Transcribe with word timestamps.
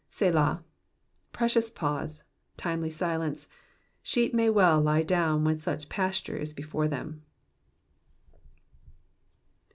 Selah.'' 0.09 0.63
Precious 1.31 1.69
pause 1.69 2.21
I 2.21 2.23
Timely 2.57 2.89
silence 2.89 3.45
1 3.47 3.55
Sheep 4.01 4.33
may 4.33 4.49
well 4.49 4.81
lie 4.81 5.03
down 5.03 5.43
when 5.43 5.59
such 5.59 5.89
pasture 5.89 6.37
is 6.37 6.53
before 6.55 6.87
them. 6.87 7.21